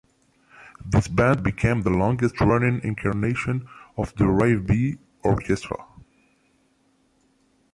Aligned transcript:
This 0.83 1.07
band 1.07 1.43
became 1.43 1.83
the 1.83 1.91
longest-running 1.91 2.81
incarnation 2.83 3.67
of 3.95 4.15
the 4.15 4.23
RivBea 4.23 4.97
Orchestra. 5.23 5.77